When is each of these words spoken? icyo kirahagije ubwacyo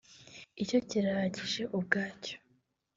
icyo 0.63 0.79
kirahagije 0.87 1.61
ubwacyo 1.77 2.35